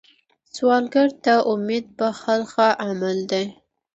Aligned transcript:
سوالګر 0.55 1.09
ته 1.23 1.33
امید 1.51 1.85
بښل 1.97 2.41
ښه 2.51 2.67
عمل 2.85 3.17
دی 3.31 3.45